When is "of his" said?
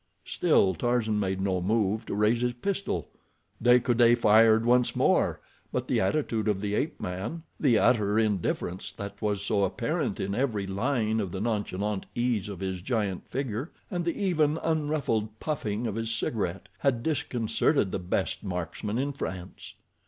12.49-12.81, 15.85-16.09